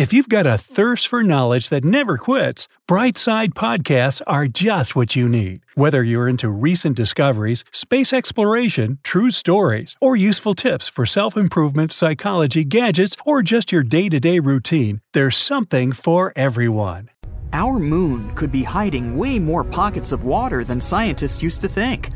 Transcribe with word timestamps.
If 0.00 0.14
you've 0.14 0.30
got 0.30 0.46
a 0.46 0.56
thirst 0.56 1.08
for 1.08 1.22
knowledge 1.22 1.68
that 1.68 1.84
never 1.84 2.16
quits, 2.16 2.68
Brightside 2.88 3.52
Podcasts 3.52 4.22
are 4.26 4.46
just 4.46 4.96
what 4.96 5.14
you 5.14 5.28
need. 5.28 5.60
Whether 5.74 6.02
you're 6.02 6.26
into 6.26 6.48
recent 6.48 6.96
discoveries, 6.96 7.66
space 7.70 8.10
exploration, 8.14 8.98
true 9.02 9.28
stories, 9.28 9.96
or 10.00 10.16
useful 10.16 10.54
tips 10.54 10.88
for 10.88 11.04
self 11.04 11.36
improvement, 11.36 11.92
psychology, 11.92 12.64
gadgets, 12.64 13.14
or 13.26 13.42
just 13.42 13.72
your 13.72 13.82
day 13.82 14.08
to 14.08 14.18
day 14.18 14.38
routine, 14.38 15.02
there's 15.12 15.36
something 15.36 15.92
for 15.92 16.32
everyone. 16.34 17.10
Our 17.52 17.78
moon 17.78 18.34
could 18.34 18.50
be 18.50 18.62
hiding 18.62 19.18
way 19.18 19.38
more 19.38 19.64
pockets 19.64 20.12
of 20.12 20.24
water 20.24 20.64
than 20.64 20.80
scientists 20.80 21.42
used 21.42 21.60
to 21.60 21.68
think. 21.68 22.08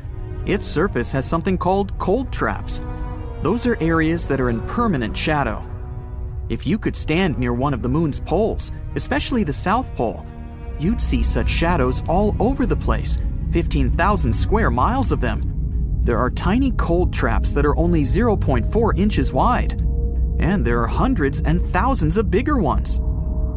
Its 0.46 0.64
surface 0.64 1.12
has 1.12 1.28
something 1.28 1.58
called 1.58 1.92
cold 1.98 2.32
traps. 2.32 2.80
Those 3.42 3.66
are 3.66 3.76
areas 3.78 4.26
that 4.28 4.40
are 4.40 4.48
in 4.48 4.62
permanent 4.62 5.14
shadow. 5.14 5.62
If 6.48 6.66
you 6.66 6.78
could 6.78 6.94
stand 6.94 7.38
near 7.38 7.54
one 7.54 7.72
of 7.72 7.82
the 7.82 7.88
moon's 7.88 8.20
poles, 8.20 8.72
especially 8.94 9.44
the 9.44 9.52
South 9.52 9.94
Pole, 9.94 10.24
you'd 10.78 11.00
see 11.00 11.22
such 11.22 11.48
shadows 11.48 12.02
all 12.06 12.36
over 12.38 12.66
the 12.66 12.76
place 12.76 13.18
15,000 13.52 14.32
square 14.32 14.70
miles 14.70 15.10
of 15.12 15.20
them. 15.20 15.50
There 16.02 16.18
are 16.18 16.30
tiny 16.30 16.72
cold 16.72 17.12
traps 17.12 17.52
that 17.52 17.64
are 17.64 17.76
only 17.78 18.02
0.4 18.02 18.98
inches 18.98 19.32
wide, 19.32 19.80
and 20.38 20.64
there 20.64 20.82
are 20.82 20.86
hundreds 20.86 21.40
and 21.42 21.62
thousands 21.62 22.18
of 22.18 22.30
bigger 22.30 22.58
ones. 22.58 23.00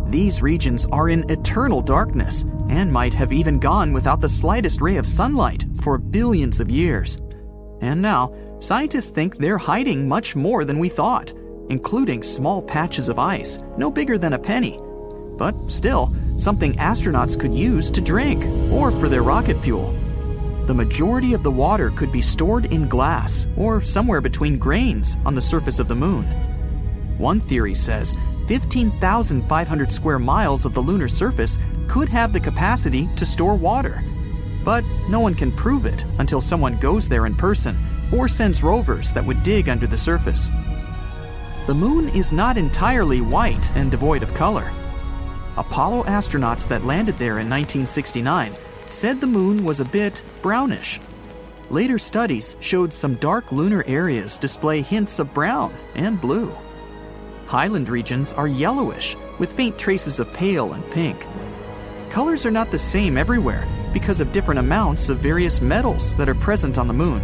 These 0.10 0.42
regions 0.42 0.86
are 0.86 1.10
in 1.10 1.30
eternal 1.30 1.82
darkness 1.82 2.46
and 2.70 2.94
might 2.94 3.14
have 3.14 3.34
even 3.34 3.60
gone 3.60 3.92
without 3.92 4.22
the 4.22 4.30
slightest 4.30 4.80
ray 4.80 4.96
of 4.96 5.06
sunlight 5.06 5.66
for 5.82 5.98
billions 5.98 6.62
of 6.62 6.72
years. 6.72 7.18
And 7.82 8.02
now, 8.02 8.34
scientists 8.60 9.10
think 9.10 9.36
they're 9.38 9.58
hiding 9.58 10.08
much 10.08 10.36
more 10.36 10.64
than 10.64 10.80
we 10.80 10.88
thought 10.88 11.34
including 11.70 12.24
small 12.24 12.62
patches 12.62 13.10
of 13.10 13.20
ice, 13.20 13.60
no 13.78 13.92
bigger 13.92 14.18
than 14.18 14.34
a 14.34 14.40
penny. 14.40 14.80
But 15.38 15.54
still, 15.68 16.14
something 16.38 16.74
astronauts 16.74 17.40
could 17.40 17.54
use 17.54 17.92
to 17.92 18.02
drink 18.02 18.44
or 18.72 18.92
for 18.92 19.10
their 19.10 19.24
rocket 19.24 19.58
fuel. 19.62 19.94
The 20.66 20.74
majority 20.74 21.34
of 21.34 21.44
the 21.44 21.52
water 21.52 21.92
could 21.92 22.12
be 22.12 22.22
stored 22.22 22.66
in 22.74 22.88
glass 22.88 23.48
or 23.56 23.82
somewhere 23.82 24.22
between 24.22 24.58
grains 24.58 25.18
on 25.26 25.34
the 25.34 25.42
surface 25.42 25.80
of 25.80 25.88
the 25.88 25.96
moon. 25.96 26.26
One 27.18 27.40
theory 27.40 27.76
says 27.76 28.14
15,500 28.48 29.92
square 29.92 30.20
miles 30.20 30.66
of 30.66 30.74
the 30.74 30.82
lunar 30.82 31.08
surface 31.08 31.58
could 31.88 32.10
have 32.10 32.34
the 32.34 32.40
capacity 32.40 33.08
to 33.16 33.26
store 33.26 33.56
water. 33.56 34.02
But 34.64 34.84
no 35.10 35.20
one 35.20 35.36
can 35.36 35.52
prove 35.52 35.86
it 35.86 36.06
until 36.20 36.42
someone 36.42 36.78
goes 36.78 37.08
there 37.08 37.26
in 37.26 37.36
person 37.36 37.78
or 38.14 38.28
sends 38.28 38.64
rovers 38.64 39.14
that 39.14 39.26
would 39.26 39.44
dig 39.44 39.70
under 39.70 39.88
the 39.88 39.98
surface 39.98 40.50
the 41.68 41.76
moon 41.76 42.08
is 42.16 42.32
not 42.32 42.56
entirely 42.56 43.20
white 43.20 43.70
and 43.76 43.92
devoid 43.92 44.24
of 44.24 44.34
color. 44.34 44.72
Apollo 45.58 46.04
astronauts 46.04 46.66
that 46.70 46.86
landed 46.86 47.18
there 47.18 47.40
in 47.40 47.50
1969 47.50 48.56
said 48.90 49.20
the 49.20 49.28
moon 49.28 49.66
was 49.66 49.82
a 49.82 49.86
bit 49.86 50.22
brownish. 50.42 50.98
Later 51.70 51.98
studies 51.98 52.56
showed 52.62 52.94
some 52.94 53.16
dark 53.16 53.52
lunar 53.52 53.84
areas 53.86 54.38
display 54.38 54.82
hints 54.82 55.20
of 55.20 55.34
brown 55.34 55.74
and 55.94 56.22
blue. 56.22 56.56
Highland 57.48 57.90
regions 57.90 58.34
are 58.34 58.48
yellowish 58.48 59.18
with 59.38 59.52
faint 59.52 59.78
traces 59.78 60.22
of 60.22 60.32
pale 60.32 60.72
and 60.72 60.90
pink. 60.92 61.28
Colors 62.10 62.46
are 62.46 62.52
not 62.52 62.72
the 62.72 62.78
same 62.78 63.18
everywhere 63.18 63.68
because 63.92 64.22
of 64.22 64.32
different 64.32 64.60
amounts 64.60 65.10
of 65.10 65.20
various 65.20 65.60
metals 65.60 66.16
that 66.16 66.30
are 66.30 66.36
present 66.36 66.78
on 66.78 66.88
the 66.88 66.94
moon, 66.94 67.22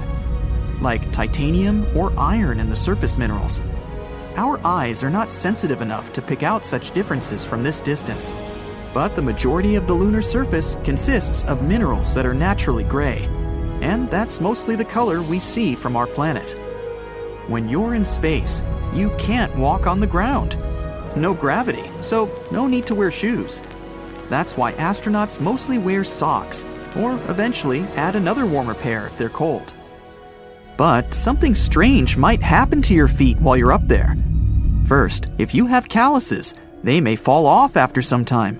like 0.81 1.13
titanium 1.13 1.87
or 1.95 2.11
iron 2.19 2.59
in 2.59 2.69
the 2.69 2.75
surface 2.75 3.17
minerals 3.17 3.61
our 4.35 4.59
eyes 4.65 5.03
are 5.03 5.09
not 5.09 5.31
sensitive 5.31 5.81
enough 5.81 6.13
to 6.13 6.21
pick 6.21 6.43
out 6.43 6.65
such 6.65 6.91
differences 6.91 7.45
from 7.45 7.63
this 7.63 7.81
distance. 7.81 8.31
But 8.93 9.15
the 9.15 9.21
majority 9.21 9.75
of 9.75 9.87
the 9.87 9.93
lunar 9.93 10.21
surface 10.21 10.77
consists 10.83 11.43
of 11.45 11.63
minerals 11.63 12.13
that 12.13 12.25
are 12.25 12.33
naturally 12.33 12.83
gray, 12.83 13.27
and 13.81 14.09
that's 14.09 14.41
mostly 14.41 14.75
the 14.75 14.85
color 14.85 15.21
we 15.21 15.39
see 15.39 15.75
from 15.75 15.95
our 15.95 16.07
planet. 16.07 16.51
When 17.47 17.67
you're 17.67 17.95
in 17.95 18.05
space, 18.05 18.63
you 18.93 19.09
can't 19.17 19.55
walk 19.57 19.87
on 19.87 19.99
the 19.99 20.07
ground. 20.07 20.57
No 21.15 21.33
gravity, 21.33 21.89
so 22.01 22.29
no 22.51 22.67
need 22.67 22.85
to 22.87 22.95
wear 22.95 23.11
shoes. 23.11 23.61
That's 24.29 24.55
why 24.55 24.73
astronauts 24.73 25.39
mostly 25.39 25.77
wear 25.77 26.03
socks, 26.03 26.63
or 26.95 27.13
eventually 27.27 27.81
add 27.95 28.15
another 28.15 28.45
warmer 28.45 28.73
pair 28.73 29.07
if 29.07 29.17
they're 29.17 29.29
cold. 29.29 29.73
But 30.77 31.13
something 31.13 31.55
strange 31.55 32.17
might 32.17 32.41
happen 32.41 32.81
to 32.83 32.93
your 32.93 33.07
feet 33.07 33.39
while 33.39 33.55
you're 33.55 33.71
up 33.71 33.87
there. 33.87 34.15
First, 34.87 35.27
if 35.37 35.53
you 35.53 35.65
have 35.67 35.87
calluses, 35.89 36.55
they 36.83 36.99
may 36.99 37.15
fall 37.15 37.45
off 37.45 37.77
after 37.77 38.01
some 38.01 38.25
time. 38.25 38.57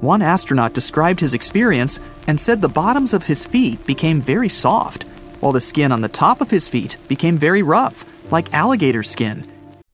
One 0.00 0.22
astronaut 0.22 0.74
described 0.74 1.20
his 1.20 1.34
experience 1.34 2.00
and 2.26 2.38
said 2.38 2.60
the 2.60 2.68
bottoms 2.68 3.14
of 3.14 3.26
his 3.26 3.44
feet 3.44 3.86
became 3.86 4.20
very 4.20 4.48
soft, 4.48 5.04
while 5.40 5.52
the 5.52 5.60
skin 5.60 5.92
on 5.92 6.00
the 6.00 6.08
top 6.08 6.40
of 6.40 6.50
his 6.50 6.68
feet 6.68 6.96
became 7.08 7.36
very 7.36 7.62
rough, 7.62 8.04
like 8.30 8.52
alligator 8.52 9.02
skin. 9.02 9.50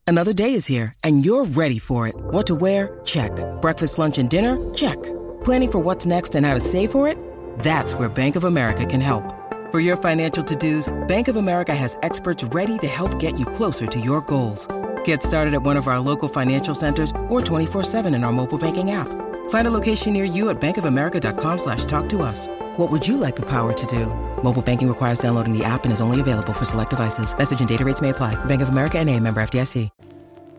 Another 0.07 0.33
day 0.33 0.55
is 0.55 0.67
here, 0.67 0.95
and 1.05 1.25
you're 1.25 1.45
ready 1.45 1.79
for 1.79 2.09
it. 2.09 2.15
What 2.17 2.47
to 2.49 2.55
wear? 2.55 3.01
Check. 3.05 3.33
Breakfast, 3.61 3.99
lunch, 3.99 4.19
and 4.19 4.29
dinner? 4.29 4.59
Check. 4.75 5.01
Planning 5.45 5.71
for 5.73 5.79
what's 5.79 6.07
next 6.07 6.35
and 6.35 6.45
how 6.45 6.55
to 6.55 6.61
save 6.61 6.91
for 6.91 7.09
it? 7.09 7.17
That's 7.61 7.95
where 7.95 8.09
Bank 8.09 8.37
of 8.37 8.45
America 8.45 8.87
can 8.87 9.01
help. 9.01 9.25
For 9.73 9.81
your 9.81 9.97
financial 9.97 10.45
to 10.45 10.55
dos, 10.55 10.93
Bank 11.09 11.29
of 11.29 11.37
America 11.37 11.75
has 11.75 11.97
experts 12.03 12.45
ready 12.45 12.77
to 12.81 12.87
help 12.87 13.19
get 13.19 13.41
you 13.41 13.47
closer 13.47 13.87
to 13.87 13.99
your 13.99 14.21
goals. 14.21 14.69
Get 15.03 15.23
started 15.23 15.55
at 15.55 15.63
one 15.63 15.79
of 15.79 15.89
our 15.89 15.99
local 15.99 16.29
financial 16.29 16.75
centers 16.75 17.11
or 17.31 17.41
24-7 17.41 18.15
in 18.15 18.23
our 18.23 18.33
mobile 18.33 18.59
banking 18.59 18.91
app. 18.91 19.09
Find 19.49 19.67
a 19.67 19.71
location 19.71 20.13
near 20.13 20.27
you 20.27 20.51
at 20.51 20.61
bankofamerica.com 20.61 21.57
slash 21.57 21.87
talk 21.87 22.11
to 22.11 22.21
us. 22.21 22.49
What 22.77 22.93
would 22.93 23.09
you 23.09 23.17
like 23.17 23.35
the 23.35 23.49
power 23.49 23.73
to 23.73 23.87
do? 23.87 24.09
Mobile 24.43 24.61
banking 24.61 24.89
requires 24.89 25.19
downloading 25.19 25.57
the 25.57 25.65
app 25.65 25.85
and 25.85 25.93
is 25.93 26.03
only 26.03 26.21
available 26.21 26.53
for 26.53 26.67
select 26.67 26.91
devices. 26.91 27.35
Message 27.35 27.61
and 27.61 27.69
data 27.69 27.83
rates 27.83 28.03
may 28.03 28.11
apply. 28.11 28.35
Bank 28.45 28.61
of 28.61 28.69
America 28.69 28.99
and 28.99 29.09
a 29.09 29.19
member 29.19 29.43
FDIC. 29.43 29.89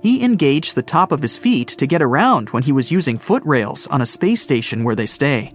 He 0.02 0.26
engaged 0.26 0.74
the 0.74 0.82
top 0.82 1.12
of 1.12 1.22
his 1.22 1.38
feet 1.38 1.68
to 1.68 1.86
get 1.86 2.02
around 2.02 2.50
when 2.50 2.64
he 2.64 2.72
was 2.72 2.92
using 2.92 3.20
foot 3.20 3.44
rails 3.46 3.86
on 3.88 4.02
a 4.02 4.08
space 4.08 4.42
station 4.42 4.84
where 4.84 4.96
they 4.96 5.06
stay. 5.06 5.52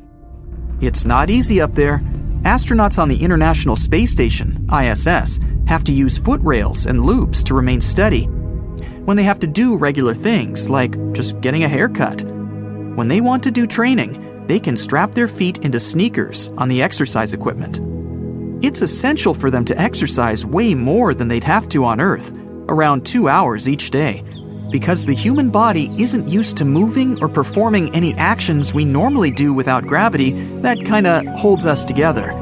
It's 0.80 1.04
not 1.04 1.28
easy 1.28 1.60
up 1.60 1.74
there. 1.74 2.04
Astronauts 2.42 2.98
on 3.00 3.08
the 3.08 3.22
International 3.22 3.74
Space 3.74 4.12
Station, 4.12 4.68
ISS, 4.72 5.40
have 5.66 5.82
to 5.84 5.92
use 5.92 6.16
foot 6.16 6.40
rails 6.42 6.86
and 6.86 7.02
loops 7.02 7.42
to 7.42 7.54
remain 7.54 7.80
steady. 7.80 8.24
When 9.04 9.16
they 9.16 9.24
have 9.24 9.40
to 9.40 9.46
do 9.46 9.76
regular 9.76 10.14
things, 10.14 10.70
like 10.70 10.96
just 11.12 11.40
getting 11.40 11.64
a 11.64 11.68
haircut. 11.68 12.22
When 12.22 13.08
they 13.08 13.20
want 13.20 13.42
to 13.42 13.50
do 13.50 13.66
training, 13.66 14.46
they 14.46 14.60
can 14.60 14.76
strap 14.76 15.12
their 15.12 15.28
feet 15.28 15.58
into 15.58 15.80
sneakers 15.80 16.50
on 16.56 16.68
the 16.68 16.80
exercise 16.80 17.34
equipment. 17.34 17.80
It's 18.64 18.82
essential 18.82 19.34
for 19.34 19.50
them 19.50 19.64
to 19.66 19.78
exercise 19.78 20.46
way 20.46 20.74
more 20.74 21.14
than 21.14 21.28
they'd 21.28 21.44
have 21.44 21.68
to 21.70 21.84
on 21.84 22.00
Earth, 22.00 22.32
around 22.68 23.04
two 23.04 23.28
hours 23.28 23.68
each 23.68 23.90
day, 23.90 24.22
because 24.70 25.06
the 25.06 25.14
human 25.14 25.50
body 25.50 25.90
isn't 25.96 26.28
used 26.28 26.56
to 26.56 26.64
moving 26.64 27.20
or 27.22 27.28
performing 27.28 27.94
any 27.94 28.14
actions 28.14 28.74
we 28.74 28.84
normally 28.84 29.30
do 29.30 29.54
without 29.54 29.86
gravity 29.86 30.30
that 30.60 30.84
kinda 30.84 31.22
holds 31.36 31.66
us 31.66 31.84
together. 31.84 32.34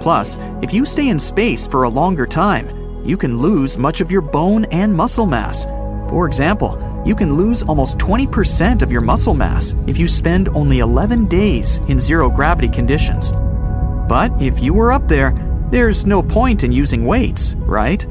Plus, 0.00 0.38
if 0.62 0.72
you 0.72 0.84
stay 0.84 1.08
in 1.08 1.18
space 1.18 1.66
for 1.66 1.82
a 1.82 1.88
longer 1.88 2.26
time, 2.26 2.68
you 3.04 3.16
can 3.16 3.38
lose 3.38 3.78
much 3.78 4.00
of 4.00 4.10
your 4.10 4.20
bone 4.20 4.64
and 4.66 4.94
muscle 4.94 5.26
mass. 5.26 5.64
For 6.08 6.26
example, 6.26 7.02
you 7.04 7.14
can 7.14 7.36
lose 7.36 7.62
almost 7.62 7.98
20% 7.98 8.82
of 8.82 8.92
your 8.92 9.00
muscle 9.00 9.34
mass 9.34 9.74
if 9.86 9.98
you 9.98 10.08
spend 10.08 10.48
only 10.50 10.80
11 10.80 11.26
days 11.26 11.80
in 11.88 11.98
zero 11.98 12.28
gravity 12.30 12.68
conditions. 12.68 13.32
But 14.08 14.30
if 14.40 14.60
you 14.60 14.74
were 14.74 14.92
up 14.92 15.08
there, 15.08 15.34
there's 15.70 16.06
no 16.06 16.22
point 16.22 16.64
in 16.64 16.72
using 16.72 17.04
weights, 17.04 17.54
right? 17.58 18.06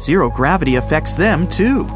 Zero 0.00 0.30
gravity 0.30 0.76
affects 0.76 1.16
them 1.16 1.46
too. 1.48 1.86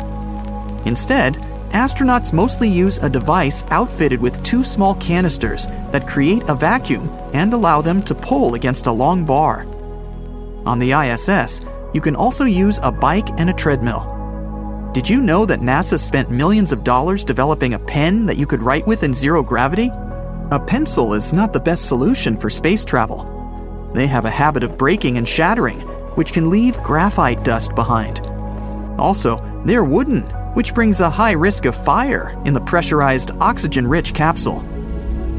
Instead, 0.85 1.35
astronauts 1.73 2.33
mostly 2.33 2.69
use 2.69 2.99
a 2.99 3.09
device 3.09 3.65
outfitted 3.71 4.21
with 4.21 4.43
two 4.43 4.65
small 4.65 4.95
canisters 4.97 5.67
that 5.91 6.09
create 6.09 6.43
a 6.49 6.55
vacuum 6.55 7.09
and 7.33 7.53
allow 7.53 7.81
them 7.81 8.03
to 8.03 8.15
pull 8.15 8.55
against 8.55 8.87
a 8.87 8.93
long 8.93 9.25
bar. 9.25 9.67
On 10.67 10.79
the 10.79 10.93
ISS, 10.93 11.61
you 11.95 12.01
can 12.01 12.17
also 12.17 12.45
use 12.45 12.81
a 12.83 12.93
bike 12.93 13.29
and 13.39 13.51
a 13.51 13.55
treadmill. 13.55 14.09
Did 14.93 15.09
you 15.09 15.21
know 15.21 15.47
that 15.47 15.61
NASA 15.61 15.99
spent 15.99 16.31
millions 16.31 16.71
of 16.71 16.85
dollars 16.85 17.25
developing 17.25 17.75
a 17.75 17.79
pen 17.79 18.27
that 18.27 18.37
you 18.37 18.47
could 18.47 18.63
write 18.63 18.87
with 18.87 19.03
in 19.03 19.15
zero 19.15 19.43
gravity? 19.43 19.91
A 20.51 20.61
pencil 20.61 21.15
is 21.15 21.33
not 21.33 21.53
the 21.53 21.61
best 21.61 21.87
solution 21.87 22.37
for 22.37 22.51
space 22.51 22.85
travel. 22.85 23.91
They 23.95 24.07
have 24.07 24.27
a 24.27 24.31
habit 24.31 24.63
of 24.63 24.77
breaking 24.77 25.17
and 25.17 25.27
shattering, 25.27 25.81
which 26.17 26.33
can 26.33 26.51
leave 26.51 26.77
graphite 26.83 27.43
dust 27.43 27.75
behind. 27.75 28.21
Also, 28.99 29.43
they're 29.65 29.85
wooden, 29.85 30.31
which 30.55 30.75
brings 30.75 31.01
a 31.01 31.11
high 31.11 31.33
risk 31.33 31.65
of 31.65 31.75
fire 31.75 32.41
in 32.45 32.55
the 32.55 32.61
pressurized, 32.61 33.31
oxygen 33.41 33.87
rich 33.87 34.15
capsule. 34.15 34.65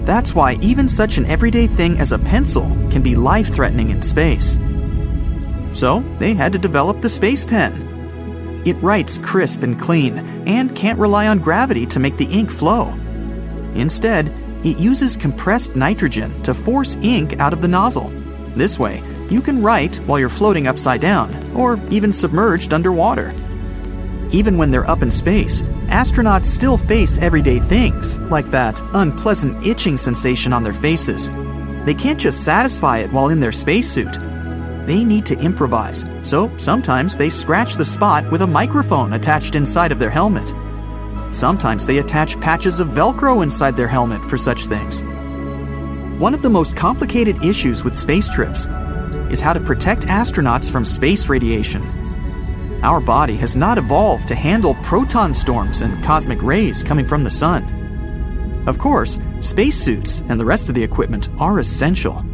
That's 0.03 0.35
why 0.35 0.53
even 0.61 0.89
such 0.89 1.17
an 1.17 1.25
everyday 1.27 1.67
thing 1.67 1.97
as 1.99 2.11
a 2.11 2.19
pencil 2.19 2.63
can 2.91 3.01
be 3.01 3.15
life 3.15 3.53
threatening 3.53 3.89
in 3.89 4.01
space. 4.01 4.57
So, 5.71 6.03
they 6.19 6.33
had 6.33 6.51
to 6.53 6.59
develop 6.59 7.01
the 7.01 7.09
space 7.09 7.45
pen. 7.45 8.61
It 8.65 8.75
writes 8.81 9.17
crisp 9.17 9.63
and 9.63 9.79
clean 9.79 10.19
and 10.47 10.75
can't 10.75 10.99
rely 10.99 11.27
on 11.27 11.39
gravity 11.39 11.85
to 11.87 11.99
make 11.99 12.17
the 12.17 12.31
ink 12.31 12.51
flow. 12.51 12.89
Instead, 13.75 14.27
it 14.63 14.77
uses 14.77 15.17
compressed 15.17 15.75
nitrogen 15.75 16.41
to 16.43 16.53
force 16.53 16.95
ink 17.01 17.39
out 17.39 17.53
of 17.53 17.61
the 17.61 17.67
nozzle. 17.67 18.09
This 18.55 18.79
way, 18.79 19.01
you 19.29 19.41
can 19.41 19.63
write 19.63 19.97
while 20.05 20.19
you're 20.19 20.29
floating 20.29 20.67
upside 20.67 21.01
down 21.01 21.33
or 21.55 21.79
even 21.89 22.13
submerged 22.13 22.73
underwater. 22.73 23.33
Even 24.33 24.57
when 24.57 24.71
they're 24.71 24.89
up 24.89 25.03
in 25.03 25.11
space, 25.11 25.61
astronauts 25.89 26.45
still 26.45 26.75
face 26.75 27.19
everyday 27.19 27.59
things, 27.59 28.19
like 28.31 28.49
that 28.49 28.81
unpleasant 28.93 29.63
itching 29.63 29.95
sensation 29.95 30.51
on 30.51 30.63
their 30.63 30.73
faces. 30.73 31.29
They 31.85 31.93
can't 31.93 32.19
just 32.19 32.43
satisfy 32.43 32.97
it 32.97 33.11
while 33.11 33.29
in 33.29 33.39
their 33.39 33.51
spacesuit. 33.51 34.17
They 34.87 35.03
need 35.03 35.27
to 35.27 35.39
improvise, 35.39 36.03
so 36.23 36.51
sometimes 36.57 37.15
they 37.15 37.29
scratch 37.29 37.75
the 37.75 37.85
spot 37.85 38.29
with 38.31 38.41
a 38.41 38.47
microphone 38.47 39.13
attached 39.13 39.53
inside 39.53 39.91
of 39.91 39.99
their 39.99 40.09
helmet. 40.09 40.51
Sometimes 41.31 41.85
they 41.85 41.99
attach 41.99 42.41
patches 42.41 42.79
of 42.79 42.87
Velcro 42.89 43.43
inside 43.43 43.77
their 43.77 43.87
helmet 43.87 44.25
for 44.25 44.37
such 44.37 44.65
things. 44.65 45.03
One 46.19 46.33
of 46.33 46.41
the 46.41 46.49
most 46.49 46.75
complicated 46.75 47.45
issues 47.45 47.83
with 47.83 47.97
space 47.97 48.29
trips 48.29 48.65
is 49.31 49.41
how 49.41 49.53
to 49.53 49.59
protect 49.59 50.07
astronauts 50.07 50.71
from 50.71 50.85
space 50.85 51.29
radiation. 51.29 52.02
Our 52.83 52.99
body 52.99 53.37
has 53.37 53.55
not 53.55 53.77
evolved 53.77 54.27
to 54.27 54.35
handle 54.35 54.75
proton 54.83 55.33
storms 55.33 55.81
and 55.81 56.03
cosmic 56.03 56.43
rays 56.43 56.83
coming 56.83 57.05
from 57.05 57.23
the 57.23 57.31
sun. 57.31 58.63
Of 58.67 58.77
course, 58.77 59.17
spacesuits 59.39 60.21
and 60.27 60.37
the 60.37 60.43
rest 60.43 60.67
of 60.67 60.75
the 60.75 60.83
equipment 60.83 61.29
are 61.39 61.59
essential. 61.59 62.25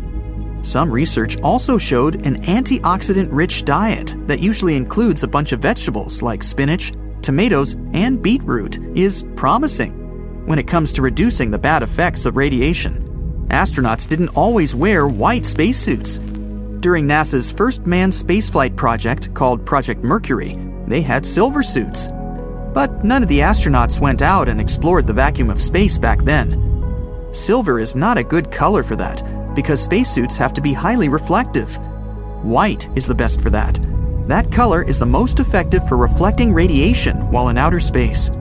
Some 0.64 0.90
research 0.90 1.40
also 1.42 1.78
showed 1.78 2.26
an 2.26 2.42
antioxidant 2.42 3.30
rich 3.32 3.64
diet 3.64 4.16
that 4.28 4.40
usually 4.40 4.76
includes 4.76 5.22
a 5.22 5.28
bunch 5.28 5.52
of 5.52 5.62
vegetables 5.62 6.24
like 6.24 6.42
spinach, 6.42 6.94
tomatoes, 7.22 7.76
and 7.94 8.20
beetroot 8.20 8.80
is 8.98 9.26
promising 9.36 10.48
when 10.48 10.58
it 10.58 10.68
comes 10.68 10.92
to 10.94 11.04
reducing 11.04 11.52
the 11.52 11.60
bad 11.60 11.84
effects 11.84 12.26
of 12.26 12.38
radiation. 12.38 13.06
Astronauts 13.52 14.08
didn't 14.08 14.30
always 14.30 14.74
wear 14.74 15.08
white 15.08 15.46
spacesuits. 15.46 16.20
During 16.80 17.06
NASA's 17.06 17.52
first 17.52 17.86
manned 17.86 18.14
spaceflight 18.14 18.78
project 18.78 19.34
called 19.34 19.66
Project 19.66 20.02
Mercury, 20.02 20.58
they 20.88 21.02
had 21.02 21.26
silver 21.26 21.62
suits. 21.62 22.08
But 22.74 23.04
none 23.04 23.22
of 23.22 23.28
the 23.28 23.40
astronauts 23.40 24.00
went 24.00 24.22
out 24.22 24.48
and 24.48 24.62
explored 24.62 25.06
the 25.06 25.12
vacuum 25.12 25.50
of 25.50 25.62
space 25.62 25.98
back 25.98 26.24
then. 26.24 26.56
Silver 27.34 27.82
is 27.82 27.98
not 27.98 28.18
a 28.18 28.24
good 28.24 28.50
color 28.50 28.82
for 28.82 28.96
that 28.96 29.30
because 29.56 29.84
spacesuits 29.84 30.38
have 30.38 30.54
to 30.54 30.62
be 30.62 30.72
highly 30.72 31.10
reflective. 31.10 31.76
White 32.46 32.88
is 32.96 33.06
the 33.06 33.16
best 33.16 33.42
for 33.42 33.50
that. 33.50 33.78
That 34.30 34.50
color 34.50 34.82
is 34.82 35.00
the 35.00 35.06
most 35.06 35.42
effective 35.42 35.86
for 35.86 35.98
reflecting 35.98 36.54
radiation 36.54 37.30
while 37.30 37.50
in 37.50 37.58
outer 37.58 37.82
space. 37.82 38.32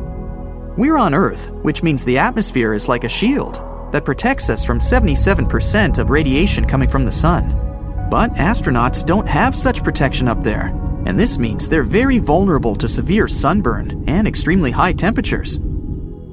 We're 0.77 0.99
on 0.99 1.13
Earth, 1.13 1.51
which 1.51 1.83
means 1.83 2.05
the 2.05 2.19
atmosphere 2.19 2.73
is 2.73 2.87
like 2.87 3.03
a 3.03 3.09
shield 3.09 3.57
that 3.91 4.05
protects 4.05 4.49
us 4.49 4.65
from 4.65 4.79
77% 4.79 5.99
of 5.99 6.11
radiation 6.11 6.65
coming 6.65 6.89
from 6.89 7.03
the 7.03 7.11
sun. 7.11 7.68
But 8.11 8.33
astronauts 8.35 9.05
don't 9.05 9.29
have 9.29 9.55
such 9.55 9.85
protection 9.85 10.29
up 10.29 10.43
there, 10.43 10.69
and 11.05 11.21
this 11.21 11.39
means 11.39 11.69
they're 11.69 11.83
very 11.83 12.19
vulnerable 12.19 12.75
to 12.77 12.89
severe 12.89 13.29
sunburn 13.29 14.05
and 14.07 14.27
extremely 14.27 14.71
high 14.71 14.95
temperatures. 14.95 15.59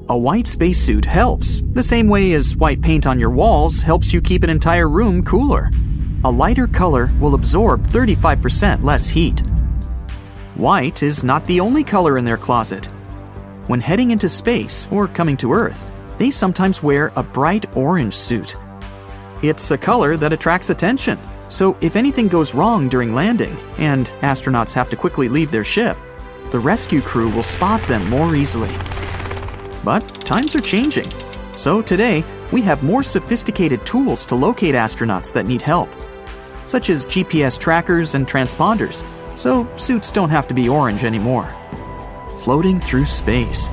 A 0.07 0.17
white 0.17 0.47
spacesuit 0.47 1.03
helps, 1.03 1.63
the 1.73 1.83
same 1.83 2.07
way 2.07 2.31
as 2.33 2.55
white 2.55 2.81
paint 2.81 3.05
on 3.05 3.19
your 3.19 3.31
walls 3.31 3.81
helps 3.81 4.13
you 4.13 4.21
keep 4.21 4.43
an 4.43 4.49
entire 4.49 4.87
room 4.87 5.23
cooler. 5.23 5.69
A 6.23 6.31
lighter 6.31 6.67
color 6.67 7.09
will 7.19 7.35
absorb 7.35 7.85
35% 7.87 8.83
less 8.83 9.09
heat. 9.09 9.41
White 10.55 11.03
is 11.03 11.23
not 11.25 11.45
the 11.45 11.59
only 11.59 11.83
color 11.83 12.17
in 12.17 12.23
their 12.23 12.37
closet. 12.37 12.85
When 13.67 13.81
heading 13.81 14.11
into 14.11 14.29
space 14.29 14.87
or 14.91 15.07
coming 15.07 15.35
to 15.37 15.51
Earth, 15.51 15.85
they 16.17 16.31
sometimes 16.31 16.81
wear 16.81 17.11
a 17.17 17.23
bright 17.23 17.65
orange 17.75 18.13
suit. 18.13 18.55
It's 19.41 19.71
a 19.71 19.77
color 19.77 20.15
that 20.17 20.31
attracts 20.31 20.69
attention, 20.69 21.19
so 21.47 21.77
if 21.81 21.95
anything 21.95 22.27
goes 22.27 22.55
wrong 22.55 22.89
during 22.89 23.13
landing 23.13 23.55
and 23.77 24.07
astronauts 24.21 24.73
have 24.73 24.89
to 24.89 24.95
quickly 24.95 25.29
leave 25.29 25.51
their 25.51 25.63
ship, 25.63 25.97
the 26.51 26.59
rescue 26.59 27.01
crew 27.01 27.29
will 27.29 27.43
spot 27.43 27.85
them 27.87 28.09
more 28.09 28.35
easily. 28.35 28.75
But 29.83 30.01
times 30.25 30.55
are 30.55 30.61
changing, 30.61 31.05
so 31.55 31.81
today 31.81 32.23
we 32.51 32.61
have 32.61 32.83
more 32.83 33.03
sophisticated 33.03 33.85
tools 33.85 34.25
to 34.27 34.35
locate 34.35 34.75
astronauts 34.75 35.31
that 35.33 35.45
need 35.45 35.61
help, 35.61 35.89
such 36.65 36.89
as 36.89 37.05
GPS 37.05 37.59
trackers 37.59 38.15
and 38.15 38.27
transponders, 38.27 39.05
so 39.37 39.67
suits 39.75 40.11
don't 40.11 40.29
have 40.29 40.47
to 40.47 40.53
be 40.53 40.69
orange 40.69 41.03
anymore. 41.03 41.53
Floating 42.39 42.79
through 42.79 43.05
space. 43.05 43.69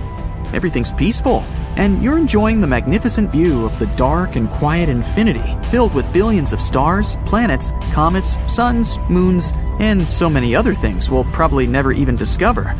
Everything's 0.52 0.92
peaceful, 0.92 1.44
and 1.76 2.02
you're 2.02 2.18
enjoying 2.18 2.60
the 2.60 2.66
magnificent 2.66 3.30
view 3.30 3.64
of 3.64 3.78
the 3.78 3.86
dark 3.96 4.36
and 4.36 4.50
quiet 4.50 4.88
infinity 4.88 5.56
filled 5.70 5.94
with 5.94 6.12
billions 6.12 6.52
of 6.52 6.60
stars, 6.60 7.16
planets, 7.24 7.72
comets, 7.92 8.38
suns, 8.46 8.98
moons, 9.08 9.52
and 9.80 10.08
so 10.10 10.28
many 10.28 10.54
other 10.54 10.74
things 10.74 11.10
we'll 11.10 11.24
probably 11.24 11.66
never 11.66 11.92
even 11.92 12.16
discover. 12.16 12.74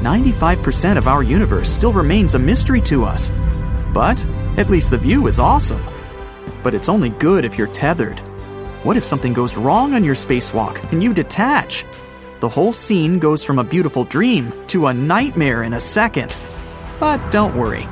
95% 0.00 0.96
of 0.96 1.08
our 1.08 1.22
universe 1.22 1.68
still 1.68 1.92
remains 1.92 2.34
a 2.34 2.38
mystery 2.38 2.80
to 2.82 3.04
us. 3.04 3.30
But 3.92 4.24
at 4.56 4.70
least 4.70 4.90
the 4.90 4.98
view 4.98 5.26
is 5.26 5.38
awesome. 5.38 5.82
But 6.62 6.74
it's 6.74 6.88
only 6.88 7.10
good 7.10 7.44
if 7.44 7.58
you're 7.58 7.66
tethered. 7.66 8.20
What 8.84 8.96
if 8.96 9.04
something 9.04 9.32
goes 9.32 9.56
wrong 9.56 9.94
on 9.94 10.04
your 10.04 10.14
spacewalk 10.14 10.92
and 10.92 11.02
you 11.02 11.12
detach? 11.12 11.84
The 12.38 12.48
whole 12.48 12.72
scene 12.72 13.18
goes 13.18 13.44
from 13.44 13.58
a 13.58 13.64
beautiful 13.64 14.04
dream 14.04 14.52
to 14.68 14.86
a 14.86 14.94
nightmare 14.94 15.64
in 15.64 15.72
a 15.72 15.80
second. 15.80 16.38
But 17.00 17.32
don't 17.32 17.56
worry. 17.56 17.88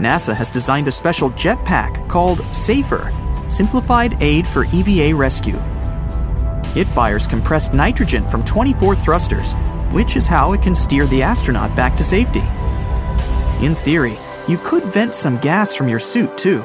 NASA 0.00 0.34
has 0.34 0.50
designed 0.50 0.88
a 0.88 0.92
special 0.92 1.30
jetpack 1.32 2.08
called 2.08 2.40
SAFER, 2.54 3.12
Simplified 3.50 4.22
Aid 4.22 4.46
for 4.46 4.64
EVA 4.64 5.14
Rescue. 5.14 5.58
It 6.74 6.86
fires 6.88 7.26
compressed 7.26 7.74
nitrogen 7.74 8.26
from 8.30 8.42
24 8.44 8.96
thrusters, 8.96 9.52
which 9.92 10.16
is 10.16 10.26
how 10.26 10.54
it 10.54 10.62
can 10.62 10.74
steer 10.74 11.06
the 11.06 11.22
astronaut 11.22 11.76
back 11.76 11.98
to 11.98 12.04
safety. 12.04 12.42
In 13.62 13.74
theory, 13.74 14.18
you 14.48 14.56
could 14.56 14.84
vent 14.84 15.14
some 15.14 15.36
gas 15.36 15.74
from 15.74 15.86
your 15.86 15.98
suit 15.98 16.38
too. 16.38 16.64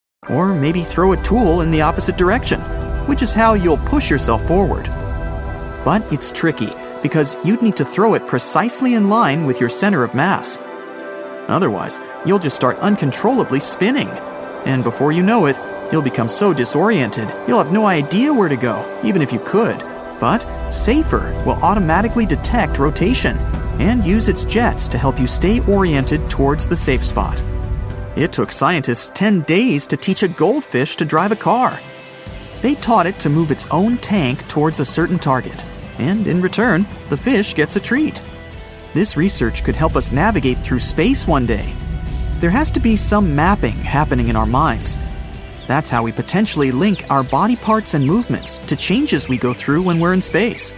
Or 0.29 0.53
maybe 0.53 0.83
throw 0.83 1.13
a 1.13 1.23
tool 1.23 1.61
in 1.61 1.71
the 1.71 1.81
opposite 1.81 2.15
direction, 2.15 2.61
which 3.07 3.23
is 3.23 3.33
how 3.33 3.55
you'll 3.55 3.79
push 3.79 4.11
yourself 4.11 4.45
forward. 4.45 4.85
But 5.83 6.13
it's 6.13 6.31
tricky 6.31 6.71
because 7.01 7.35
you'd 7.43 7.63
need 7.63 7.75
to 7.77 7.85
throw 7.85 8.13
it 8.13 8.27
precisely 8.27 8.93
in 8.93 9.09
line 9.09 9.45
with 9.45 9.59
your 9.59 9.67
center 9.67 10.03
of 10.03 10.13
mass. 10.13 10.59
Otherwise, 11.47 11.99
you'll 12.23 12.37
just 12.37 12.55
start 12.55 12.77
uncontrollably 12.77 13.59
spinning. 13.59 14.09
And 14.65 14.83
before 14.83 15.11
you 15.11 15.23
know 15.23 15.47
it, 15.47 15.57
you'll 15.91 16.03
become 16.03 16.27
so 16.27 16.53
disoriented, 16.53 17.33
you'll 17.47 17.63
have 17.63 17.73
no 17.73 17.87
idea 17.87 18.31
where 18.31 18.47
to 18.47 18.55
go, 18.55 19.01
even 19.03 19.23
if 19.23 19.33
you 19.33 19.39
could. 19.39 19.79
But 20.19 20.45
SAFER 20.71 21.43
will 21.47 21.57
automatically 21.63 22.27
detect 22.27 22.77
rotation 22.77 23.39
and 23.79 24.05
use 24.05 24.29
its 24.29 24.45
jets 24.45 24.87
to 24.89 24.99
help 24.99 25.19
you 25.19 25.25
stay 25.25 25.61
oriented 25.61 26.29
towards 26.29 26.67
the 26.67 26.75
safe 26.75 27.03
spot. 27.03 27.43
It 28.15 28.33
took 28.33 28.51
scientists 28.51 29.09
10 29.15 29.43
days 29.43 29.87
to 29.87 29.95
teach 29.95 30.21
a 30.23 30.27
goldfish 30.27 30.97
to 30.97 31.05
drive 31.05 31.31
a 31.31 31.35
car. 31.35 31.79
They 32.61 32.75
taught 32.75 33.07
it 33.07 33.17
to 33.19 33.29
move 33.29 33.51
its 33.51 33.67
own 33.71 33.97
tank 33.99 34.45
towards 34.49 34.79
a 34.79 34.85
certain 34.85 35.17
target, 35.17 35.63
and 35.97 36.27
in 36.27 36.41
return, 36.41 36.85
the 37.09 37.15
fish 37.15 37.55
gets 37.55 37.77
a 37.77 37.79
treat. 37.79 38.21
This 38.93 39.15
research 39.15 39.63
could 39.63 39.77
help 39.77 39.95
us 39.95 40.11
navigate 40.11 40.57
through 40.59 40.79
space 40.79 41.25
one 41.25 41.45
day. 41.45 41.73
There 42.39 42.49
has 42.49 42.69
to 42.71 42.81
be 42.81 42.97
some 42.97 43.33
mapping 43.33 43.71
happening 43.71 44.27
in 44.27 44.35
our 44.35 44.45
minds. 44.45 44.99
That's 45.67 45.89
how 45.89 46.03
we 46.03 46.11
potentially 46.11 46.71
link 46.71 47.09
our 47.09 47.23
body 47.23 47.55
parts 47.55 47.93
and 47.93 48.05
movements 48.05 48.59
to 48.59 48.75
changes 48.75 49.29
we 49.29 49.37
go 49.37 49.53
through 49.53 49.83
when 49.83 50.01
we're 50.01 50.13
in 50.13 50.21
space. 50.21 50.73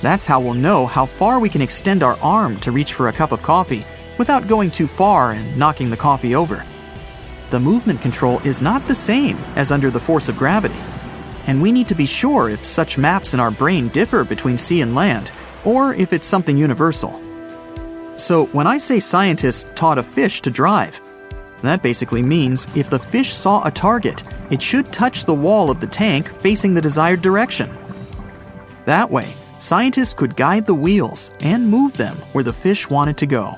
That's 0.00 0.26
how 0.26 0.38
we'll 0.38 0.54
know 0.54 0.86
how 0.86 1.06
far 1.06 1.40
we 1.40 1.48
can 1.48 1.60
extend 1.60 2.04
our 2.04 2.16
arm 2.22 2.60
to 2.60 2.70
reach 2.70 2.92
for 2.92 3.08
a 3.08 3.12
cup 3.12 3.32
of 3.32 3.42
coffee 3.42 3.84
without 4.22 4.46
going 4.46 4.70
too 4.70 4.86
far 4.86 5.32
and 5.32 5.56
knocking 5.56 5.90
the 5.90 5.96
coffee 5.96 6.36
over. 6.36 6.64
The 7.50 7.58
movement 7.58 8.00
control 8.00 8.38
is 8.46 8.62
not 8.62 8.86
the 8.86 8.94
same 8.94 9.36
as 9.56 9.72
under 9.72 9.90
the 9.90 9.98
force 9.98 10.28
of 10.28 10.38
gravity, 10.38 10.78
and 11.48 11.60
we 11.60 11.72
need 11.72 11.88
to 11.88 11.96
be 11.96 12.06
sure 12.06 12.48
if 12.48 12.64
such 12.64 12.96
maps 12.96 13.34
in 13.34 13.40
our 13.40 13.50
brain 13.50 13.88
differ 13.88 14.22
between 14.22 14.56
sea 14.56 14.80
and 14.80 14.94
land, 14.94 15.32
or 15.64 15.92
if 15.94 16.12
it's 16.12 16.24
something 16.24 16.56
universal. 16.56 17.20
So, 18.14 18.46
when 18.52 18.68
I 18.68 18.78
say 18.78 19.00
scientists 19.00 19.72
taught 19.74 19.98
a 19.98 20.04
fish 20.04 20.40
to 20.42 20.52
drive, 20.52 21.00
that 21.62 21.82
basically 21.82 22.22
means 22.22 22.68
if 22.76 22.88
the 22.88 23.00
fish 23.00 23.32
saw 23.32 23.64
a 23.64 23.72
target, 23.72 24.22
it 24.52 24.62
should 24.62 24.86
touch 24.92 25.24
the 25.24 25.34
wall 25.34 25.68
of 25.68 25.80
the 25.80 25.88
tank 25.88 26.28
facing 26.40 26.74
the 26.74 26.80
desired 26.80 27.22
direction. 27.22 27.76
That 28.84 29.10
way, 29.10 29.34
scientists 29.58 30.14
could 30.14 30.36
guide 30.36 30.66
the 30.66 30.74
wheels 30.74 31.32
and 31.40 31.68
move 31.68 31.96
them 31.96 32.14
where 32.30 32.44
the 32.44 32.52
fish 32.52 32.88
wanted 32.88 33.16
to 33.16 33.26
go. 33.26 33.56